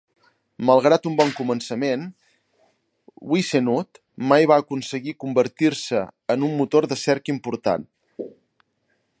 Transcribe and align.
Malgrat 0.67 1.03
un 1.09 1.17
bon 1.19 1.33
començament, 1.39 2.05
WiseNut 3.33 4.01
mai 4.33 4.49
va 4.53 4.59
aconseguir 4.65 5.15
convertir-se 5.25 6.03
en 6.37 6.49
un 6.51 6.59
motor 6.63 6.91
de 6.95 6.99
cerca 7.07 7.37
important. 7.39 7.89